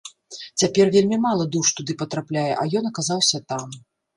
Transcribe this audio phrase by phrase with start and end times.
[0.61, 3.81] Цяпер вельмі мала душ туды патрапляе, а ён аказаўся там.